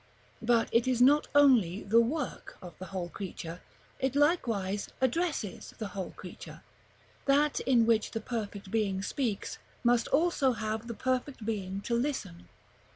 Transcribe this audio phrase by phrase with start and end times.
[0.41, 3.61] But it is not only the work of the whole creature,
[3.99, 6.63] it likewise addresses the whole creature.
[7.25, 12.47] That in which the perfect being speaks, must also have the perfect being to listen.